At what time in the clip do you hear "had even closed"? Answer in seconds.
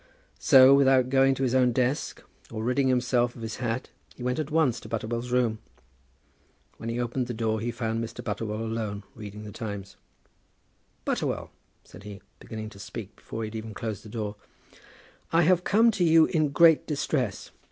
13.49-14.01